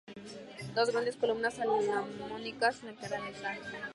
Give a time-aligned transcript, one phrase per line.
[0.75, 3.59] Dos grandes columnas salomónicas flanquean el altar.